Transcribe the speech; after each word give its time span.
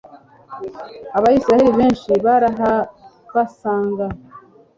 abayisraheli 1.17 1.69
benshi 1.79 2.11
barahabasanga 2.25 4.05